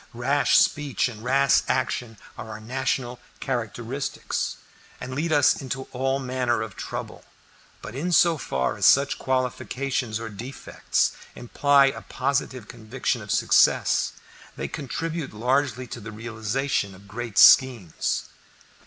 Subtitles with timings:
[0.15, 4.55] Rash speech and rash action are our national characteristics,
[4.99, 7.23] and lead us into all manner of trouble,
[7.83, 14.13] but in so far as such qualifications or defects imply a positive conviction of success,
[14.55, 18.25] they contribute largely to the realization of great schemes.